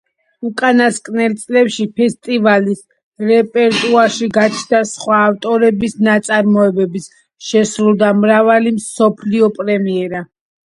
[0.47, 2.79] უკანასკნელ წლებში ფესტივალის
[3.31, 7.09] რეპერტუარში გაჩნდა სხვა ავტორების ნაწარმოებებიც,
[7.51, 10.25] შესრულდა მრავალი მსოფლიო პრემიერა.